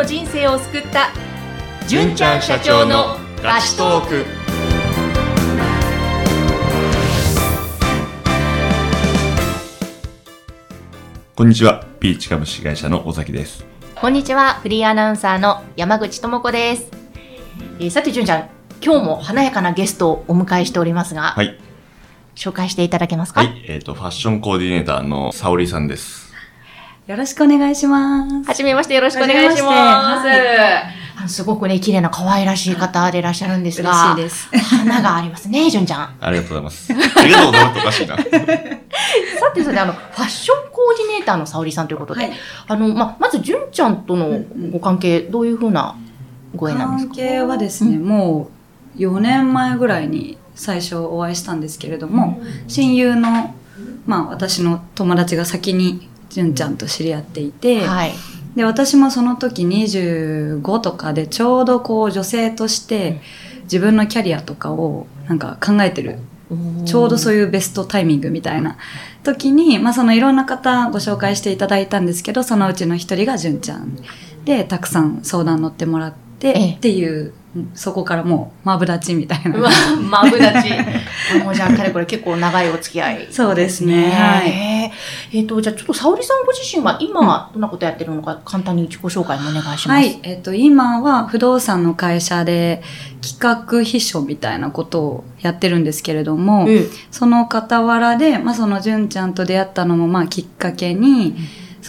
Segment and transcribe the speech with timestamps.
[0.00, 1.10] の人生を救った
[1.86, 4.24] 純ちゃん社長のラストーク
[11.36, 11.84] こんにちは。
[12.00, 13.66] ピーチ株式会社の尾崎です。
[13.94, 16.88] こんにちはフリーアナウンサーの山口智子です、
[17.78, 18.48] えーさて純ちゃん
[18.82, 21.60] 今日も華やかなゲストをお迎えしておりますが、はい。
[22.36, 23.64] 紹介していただけますか、はい。
[23.68, 26.29] えっ、と、ファッションコーディネーターの沙織さんです。
[27.10, 28.46] よろしくお願いします。
[28.46, 29.66] はじめましてよろしくお願いします。
[29.66, 34.76] はじめましてあのすごくね、綺麗な可愛らしい方でいらっしゃるんですが、嬉しいです。
[34.76, 36.16] 花がありますね、純ちゃん。
[36.20, 36.92] ありがとうございます。
[36.92, 37.78] ありがとうございます。
[37.80, 38.16] おかしいな。
[38.16, 38.22] さ
[39.52, 42.32] てそれであの、ファッションコーディネーターの沙織さんということで、はい
[42.68, 44.38] あの、ま、まず純ちゃんとのうんう
[44.68, 45.96] んご関係、どういうふうな
[46.54, 47.14] ご縁なんですか？
[47.16, 48.50] 関係はですね、も
[48.96, 53.52] う4年前ぐらいに最初お会いしたんですけれども、親友の、
[54.06, 58.12] まあ私の友達が先に純ちゃんと知り合っていて、はい。
[58.56, 63.20] で、私もその時25とかでちょうどこう女性として
[63.64, 66.18] 自分のキャリアとかをなんか考えてる
[66.84, 67.50] ちょうどそういう。
[67.50, 68.76] ベストタイミングみたいな
[69.22, 73.96] 時に、まあそのいろんな方ご紹介していただいたんですけど、そのうちの一人が純ちゃん
[74.44, 77.32] で、たくさん相談乗ってもらって、ええっていう、
[77.74, 79.58] そこからもう、マブダチみたいな。、
[80.00, 80.70] マブダチ。
[81.38, 84.70] もうじゃあ、かれこれ結構長いお付き合い、そうですねはい
[85.32, 85.38] い。
[85.38, 89.88] えっ、と、じゃあちょっと沙織さんご自身は今、どんなことやってるのか、簡単に自己紹介もお願いします。
[89.88, 90.18] はい。
[90.22, 92.82] えっと、今は不動産の会社で
[93.20, 101.36] 企画秘書みたいなことをやってるんですけれども、うんその傍らで、まあ、その純ちゃんと出会ったのも、まあ、きっかけに、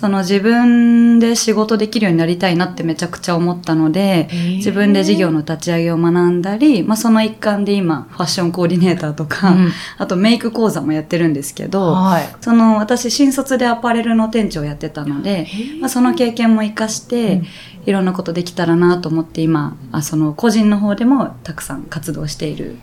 [0.01, 12.35] その自分で仕事できるようになりたいなってめちゃくちゃ思ったので、自分で事業の立ち上げを学んだり、まあ、その一環で今、ファッションコーディネーターとか、うんあとメイク講座もやってるんですけど、はい。
[12.41, 15.47] その私、新卒でアパレルの店長をやってたので、
[15.79, 17.45] まあ、その経験も活かして、うん
[17.85, 22.77] いろんなことできたらなと思って今、あその個人の方でもたくさん活動している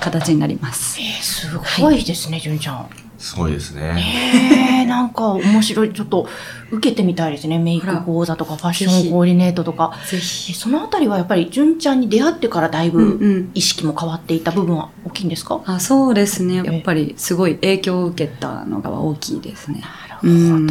[0.00, 1.04] 形になりますえ。
[1.04, 3.07] ー、すごいですね、純ちゃん。
[3.18, 4.80] すごいですね。
[4.80, 5.92] えー、なんか面白い。
[5.92, 6.28] ちょっと
[6.70, 7.58] 受けてみたいですね。
[7.58, 9.92] メイク講座とかファッションコーディネートとか。
[10.08, 10.52] ぜひ。
[10.52, 13.50] えそのあたりはやっぱり純ちゃんに出会ってからだいうんうぶん。
[13.54, 16.62] 意識も変わっていた部分は大きいんですか、あそうですね。
[16.64, 19.80] えやっぱりすごい影響を受けたのが大きいですね。
[19.80, 20.32] なるほど。
[20.32, 20.66] うん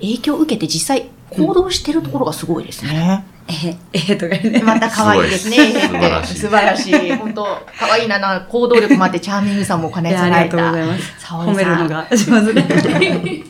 [0.00, 3.24] 影響を受けて実際行動してるところがすごいですね。
[3.48, 4.62] えへ、えへとか言って。
[4.62, 5.56] また可愛いですね。
[5.56, 7.12] すごいです素晴らしい素晴らしい。
[7.16, 7.44] 本当
[7.78, 10.56] 可愛いなな、行動力もあってチャーミングさも兼ねいやあ備えた。
[10.56, 11.26] りがとうございます。
[11.26, 12.62] 褒めるのが上手で。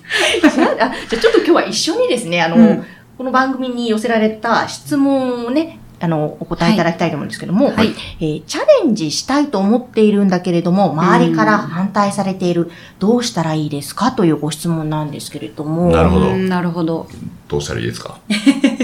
[0.44, 2.84] あじゃあ、ちょっと今日は一緒にですね、あの、うん
[3.16, 14.10] この番組に寄せられた質問をね、あの、お答えいただきたいと思うんですけども、はいえーチャレンジしたいと思っているんだけれども、周りから反対されている、どうしたらいいですか？
[14.10, 15.92] というご質問なんですけれども。
[15.92, 17.06] なるほどうんなるほど。
[17.46, 18.18] どうしたらいいですか？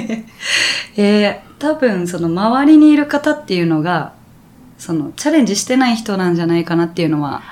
[1.03, 4.13] えー、多分その周りにいる方っていうのが、
[4.77, 7.43] そのチャレンジしてない人なんじゃないかなっていうのは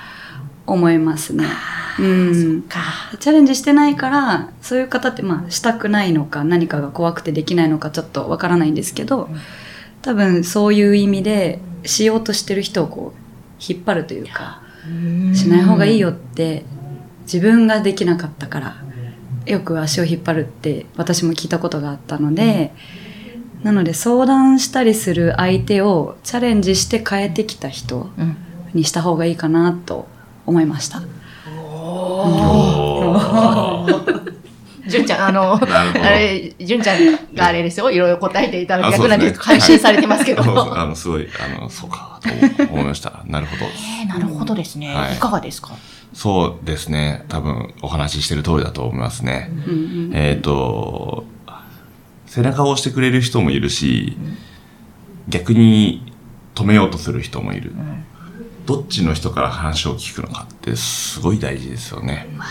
[0.66, 1.47] 思いますね。
[1.98, 2.62] うん。
[2.62, 2.81] か。
[3.19, 9.31] チャレンジしてないから、そういう方ってまあしたくないのか何かが怖くてできないのかちょっとわからないんですけど、
[10.03, 14.60] 多分そういう意味でしようとしてる人をこう引っ張るというか、
[15.34, 16.64] しない方がいいよって
[17.22, 18.76] 自分ができなかったから
[19.47, 22.72] よく足を引っ張るって私も聞いたことがあったので、
[23.62, 28.36] なので相談したりする相手をチャレンジして変えてきた人うん。
[28.74, 30.06] にした方がいいかなと
[30.46, 31.00] 思いました。
[34.86, 40.42] 純ちゃん、あの、あれ、純ちゃんがあれですよ、いろいろ答えていただき逆なんで配信されてますけど。
[40.78, 43.22] あの、すごい、あの、そうか、と思いました。
[43.28, 43.64] なるほど。
[43.66, 44.94] えーなるほどですね。
[44.94, 45.70] はいいかがですか？
[46.14, 47.25] そうですね。
[47.28, 49.50] 多分、お話ししてる通りだと思いますね。
[50.12, 51.25] えっ、と、
[52.28, 54.16] 背中を押してくれる人もいるし、
[55.28, 56.12] 逆に
[56.54, 57.72] 止めようとする人もいる。
[58.66, 62.28] どっちの人から話を聞くのかってすごい大事ですよね。
[62.36, 62.46] 本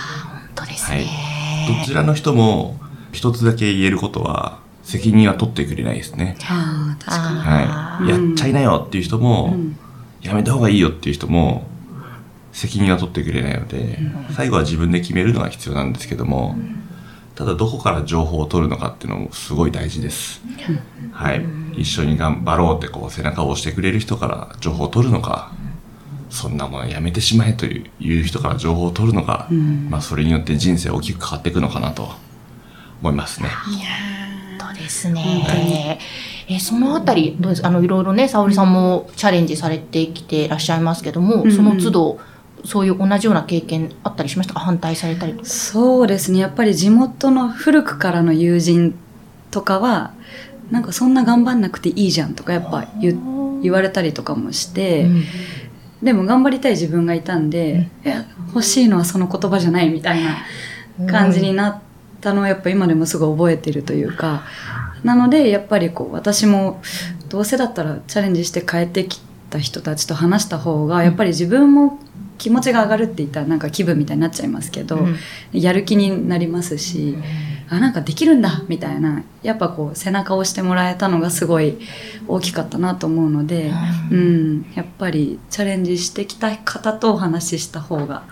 [0.55, 1.79] 当ですはいね。。
[1.79, 2.79] どちらの人も
[3.11, 6.37] 一つだけ言えることは、責任は取ってくれないですね。
[6.41, 7.39] ああ、確かに。
[7.39, 8.03] あはい。
[8.03, 9.77] うんやっちゃいなよっていう人も、うん
[10.21, 11.67] やめた方がいいよっていう人も、
[12.51, 13.99] 責任は取ってくれないので、
[14.31, 16.57] 最後は自分で決めるのが必要なんですけども、
[17.37, 20.41] ただどこから情報を取るのかっていうのもすごい大事です。
[21.11, 21.45] はい。
[21.73, 25.51] 一緒に頑張ろうってこう背中を押してくれる人から情報を取るのか、
[26.31, 32.09] そんなものやめてしまえといういう人から情報を取るのか、んまあそれによって人生大きく変わっていくのかなと
[33.01, 33.49] 思いますね。
[34.59, 35.99] そうですね。
[36.49, 37.67] えーそのあたり、どうです？
[37.67, 42.19] あの、いろいろね、沙織さんもチャレンジされてきてらっしゃいますけども、うんその都度、
[42.65, 44.53] そういう同じような経験あったりしました？
[44.53, 45.45] か反対されたりとか。
[45.45, 46.39] そうですね。
[46.39, 48.95] やっぱり地元の古くからの友人
[49.51, 50.13] とかは、
[50.71, 55.23] なんかそんな頑張んなくていいじゃんとかやっぱ言言われたりとかもして、うん。
[56.03, 61.81] でも頑張りたい自分がいたんで、いや欲しいのはその言葉じゃないみたいな感じになっ
[62.21, 64.43] たのをやっぱ今でもすごい覚えてるというか。
[65.03, 66.81] なのでやっぱりこう私も
[67.29, 71.99] どうせだったらチャレンジして帰ってきた人たちと話した方がやっぱり自分も
[72.37, 75.15] 気持ちが上がるって言ったらなんか気分みたいになっちゃいますけど、うん。
[75.53, 77.15] やる気になりますし、
[77.69, 81.77] あなんかできるんだみたいなやっぱこう背中を押してもらえたのがすごい
[82.27, 83.71] 大きかったなと思うので、
[84.11, 88.23] うん、やっぱりチャレンジしてきた方とお話しした方が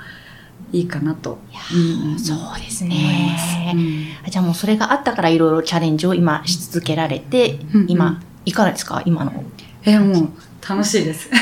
[0.72, 1.38] いいかなと、
[1.74, 2.84] うんうんそうです。
[2.86, 3.74] ね。
[3.74, 4.30] うん。
[4.30, 7.92] じゃあもうそれがあったからいろいろチャレンジを今し続けられて、うんうん。
[7.92, 9.02] 今、いかがですか？
[9.06, 9.44] 今の。
[9.84, 10.30] えもう
[10.68, 11.30] 楽しいです。
[11.30, 11.36] わ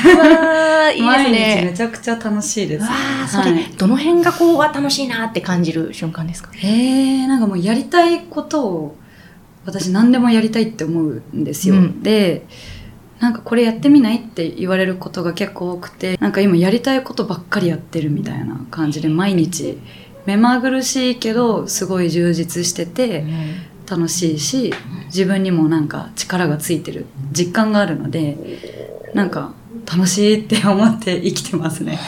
[0.90, 1.68] ー、いいですね。
[1.70, 2.82] めちゃくちゃ楽しいです。
[2.84, 6.50] わー、それ、はいどの辺がこうは楽しいなって感じる瞬間ですか？
[6.56, 8.96] えー、なんかもうやりたいことを
[9.64, 11.76] 私何でもやりたいって思うんですよ。
[11.76, 12.46] うんで、
[13.18, 19.78] なんかこれやってみないって言われることが結構多くて、なんか今やりたいことばっかりやってるみたいな感じで毎日
[20.26, 23.24] 目まぐるしいけどすごい充実してて
[23.88, 24.74] 楽しいし
[25.06, 29.52] 自分にもなんか力がついてる実感があるのでなんか
[29.92, 31.98] 楽しいって思って生きてますね。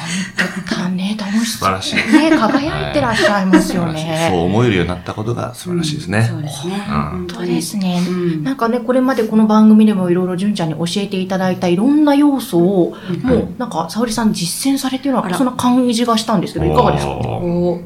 [0.71, 1.45] だね、楽しそう。
[1.45, 1.97] 素晴らしい。
[1.97, 4.45] ね、輝いてらっしゃいますよ素晴らしいそうね。
[4.45, 6.23] 思えるようになったことが素晴らしいですね。
[6.31, 6.75] そうですね。
[6.89, 8.01] うん本当ですね。
[8.09, 17.13] うんなんかね、これまでこの番組でもいろいろ純ちゃんに教えていただいたいろんな要素を、うんもうなんか、沙織さん実践されてるのは、そんな感じがしたんですけど、いかがですか？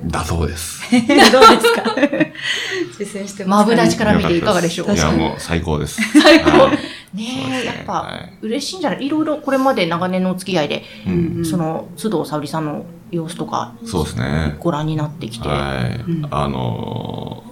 [0.04, 0.80] だそうです。
[0.92, 1.94] どうですか？
[2.98, 4.94] 実践してますマブダチから見ていかがでしょう？
[4.94, 6.00] いや、もう最高です。
[6.20, 6.78] 最高はい
[7.14, 9.06] ねやっぱはい嬉しいんじゃない？
[9.06, 14.56] いろいろこれまで長年のお付き合いで、うんうんその、須藤沙織さんの様子とか、そうですね。
[14.60, 16.28] ご覧になってきて、はいうん。
[16.30, 17.42] あの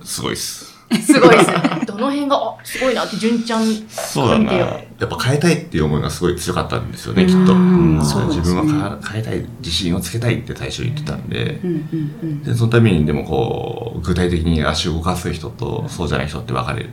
[0.00, 0.74] ー、すごいっす。
[1.02, 1.56] すごいですね。
[1.86, 4.52] どの辺が、あ、すごいなって、純ちゃん、そうだな。
[4.52, 4.66] や
[5.04, 7.46] っぱ変えたいっていう思いがすごい強かったんですよね、きっと。
[7.46, 11.80] そうね自分は変えたい、自信をつけたいって最初言ってたんでう、んうん
[12.22, 16.90] うんで、そのためにでもこう、具体的に足を動かす人とそうじゃない人って分かれる。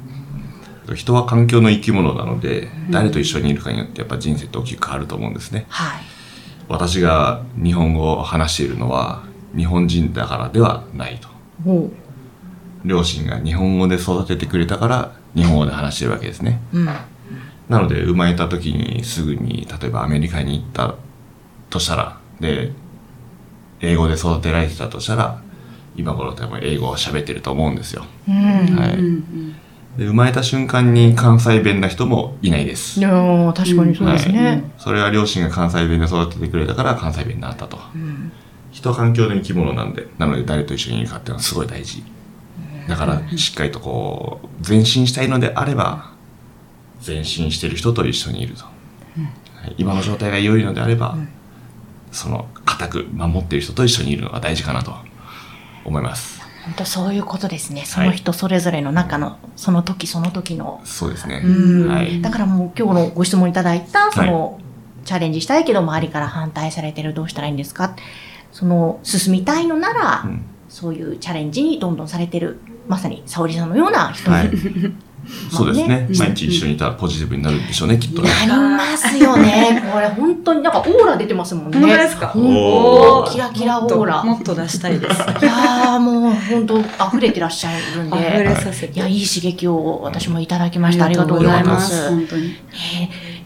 [0.96, 5.66] 人は環境の生き物なので、誰と一緒にいるかによってやっぱ人生って大きく変わると思うんですね。
[5.70, 6.04] はい。
[6.68, 9.24] 私が日本語を話しているのは
[9.56, 11.28] 日本人だからではないと。
[11.64, 11.92] も
[12.84, 16.62] 両親が日本語で育ててくれたから日本語で話してるわけですね。
[16.74, 16.86] う、うん。
[17.70, 20.96] なので生まれた時にすぐに例えばアメリカに行った
[21.70, 22.72] としたらで
[23.80, 25.42] 英語で育てられてたとしたら
[25.96, 28.06] 今頃多分英語を喋ってると思うんですよ。
[28.28, 28.36] うん。
[28.36, 29.56] はいうんうん
[29.98, 33.04] で生まれた瞬間に関西弁な人もいないですい。
[33.04, 34.72] やー確かにそうですね。
[34.78, 37.78] それは両親が関西弁で育ててくれたから関西弁になったと。
[37.96, 38.32] うん
[38.74, 42.04] 人は環境の生き物なんで、なので誰と一緒にいるかっていうのはすごい大事。
[42.88, 46.12] だから、しっかりとこう、前進したいのであれば、
[47.06, 48.64] 前進してる人と一緒にいると。
[48.64, 48.74] はい
[49.78, 51.16] 今の状態が良いのであれば、
[52.12, 54.94] その、固く守っている人と一緒にいるのが大事かなと
[55.86, 56.43] 思います。
[56.66, 57.84] 本当そういうことですね。
[57.86, 60.82] その人それぞれの中の、その時その時の。
[60.86, 61.42] そうですね。
[61.44, 62.22] うんはい。
[62.22, 64.60] だからもう今日のご質問いただいた、その、
[65.04, 67.96] チャレンジしたいけど周りから反対されてるどうしたらいいんですか？
[68.54, 74.50] その、進みたいのなら、うんそういうチャレンジにどんどんされてる、まさに沙織さんのような人に、はい。
[75.52, 76.08] そうですね。
[76.10, 78.30] うん毎日一緒にいたらポジティブになるんでしょうね、きっとね。
[78.30, 78.52] なり
[78.92, 79.84] ますよね。
[79.94, 81.80] これ本当になんかオーラ出てますもんね。
[81.80, 82.32] 本当ですか？
[82.36, 84.24] おーキラキラオーラ。
[84.24, 85.16] もっと出したいです。
[85.16, 88.18] いやーもう本当溢れてらっしゃるんで。
[88.18, 88.94] 溢れさせて。
[88.94, 91.06] いや、いい刺激を私もいただきました。
[91.06, 92.10] ありがとうございます。
[92.10, 92.50] 本当に。
[92.50, 92.56] ね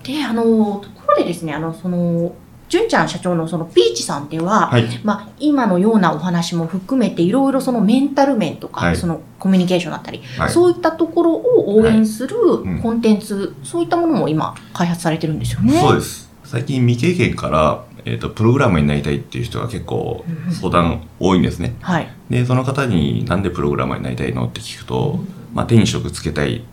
[0.04, 2.32] で、あの、ところでですね、あの、その、
[2.70, 4.86] 純ちゃん社長のそのピーチさんでは、はい。
[5.04, 15.80] まあ、今のようなお話も含めて、いろいろそのメンタル面とか、はいそのコミュニケーションだったり、はいそういったところを応援するうんコンテンツ、そういったものも今、開発されてるんですよね。
[15.80, 16.30] そうです。
[16.44, 21.76] 最近未経験から、えっ、と、プログラマーになりたいっていう人が結構相談多いんですね。
[21.82, 22.10] はい。
[22.30, 25.20] で、その方になんでプログラマーになりたいのって聞くと、
[25.54, 26.64] まあ、手に職つけたい。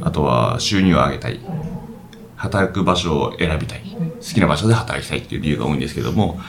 [0.00, 1.40] あとは収入を上げたい。
[2.36, 3.82] 働く場所を選びたい。
[4.22, 6.40] 好きな場所で働きたいっていう理由が多いんですけども、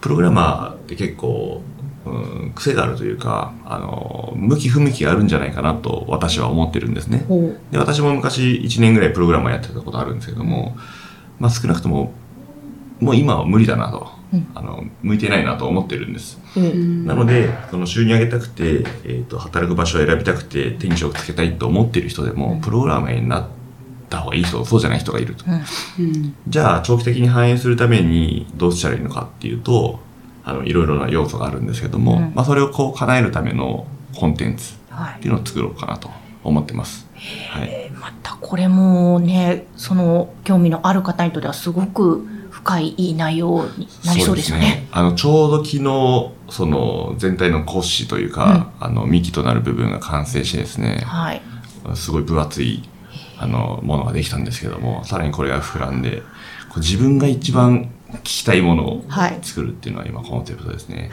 [0.00, 1.62] プログラマーって結構、
[2.04, 2.10] う
[2.46, 7.24] ん、癖があるというか、あの、向き不向きがあるんじゃないかなと私は思ってるんですね。
[7.70, 10.76] で、私も昔1年ぐらいプログラマーやってたことあるんですけども、
[11.38, 12.12] まあ少なくとも、
[13.00, 14.46] もう今は無理だなと、うん。
[14.54, 16.38] あの、向いてないなと思ってるんです。
[16.56, 17.06] うん。
[17.06, 23.46] なので、その収入上げたくて、えっ、と、働く場所を選びたくて、手に職つけたいと思ってる人でも、プログラマーになっ
[24.10, 25.44] た方がいい人、そうじゃない人がいると。
[25.46, 26.34] うん。
[26.46, 30.00] じゃあ、長期的に反映するためにどうしたらいいのかっていうと、
[30.44, 36.10] あの、いろいろな要素があるんですけども、うんまあそれをこう叶えるためのコンテンツはいっていうのを作ろうかなと
[36.44, 37.06] 思ってます。
[37.50, 37.68] はい。
[37.70, 44.88] えーまたこれもね、その興味のある方にとってはすごく深いいい内容になりそうですよね。
[44.90, 51.42] あの、ちょうど昨日、その、全体の骨子というか、あの、幹となる部分が完成してですね、はい。
[51.94, 52.82] すごい分厚い、
[53.42, 56.22] あの、ものができたんですけども、さらにこれが膨らんで、
[56.68, 61.10] こう自分が一番聞きたいものをはい作るっていうのは今コンセプトですね。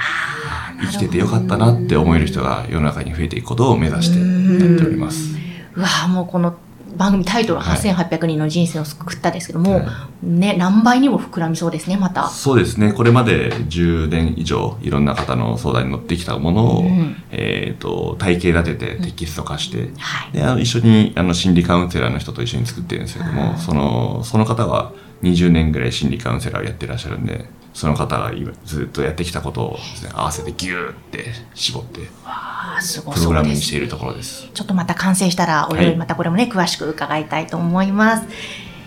[0.81, 5.36] 生きててよかったなって思える人が世の中に増えていくことを目指してやっております。
[5.74, 6.53] うわぁもうこの
[6.96, 12.27] 番組タイトルはい8800人の人生を救ったですけども、はいね、何倍にも膨らみそうですね、また。
[12.29, 12.91] そうですね。
[12.91, 20.32] これまで10年以上いろんな方の相談に乗ってきたものを、うんえっ、と、体系立ててテキスト化して、はい。
[20.32, 24.91] で、あの、一緒に、あの、心理カウンセラーの人と一緒に作ってるんですけども、その、その方は
[25.24, 27.46] 20年ぐらい心理カウンセラーをやってらっしゃるんで、
[27.77, 34.50] その方が今ずっとやってきたことをですね、合わせてギューって絞って、あーすごプログラムそうですにしているところです。
[34.51, 38.25] ちょっとまた完成したら、おいおはいいまたこれもね、詳しく伺いたいと思います。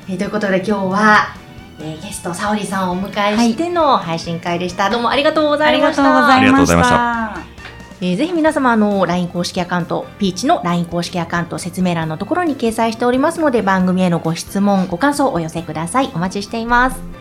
[0.08, 1.28] えーということで今日は、
[1.78, 4.90] えーゲスト、沙織さんをお迎えしての配信会でした。
[4.90, 6.34] どうもありがとうございました。
[6.36, 7.40] ありがとうございまた。
[8.00, 16.10] えーぜひ皆様あの LINE 公式アカウント、ピーチの LINE 公式アカウント説明欄のところに掲載しておりますので番組へのご質問、ご感想をお寄せください。
[16.12, 17.19] お待ちしています。